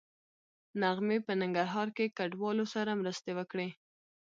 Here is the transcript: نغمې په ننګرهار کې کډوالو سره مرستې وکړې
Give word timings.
نغمې 0.81 1.17
په 1.25 1.31
ننګرهار 1.41 1.87
کې 1.97 2.13
کډوالو 2.17 2.65
سره 2.73 2.99
مرستې 3.01 3.31
وکړې 3.35 3.69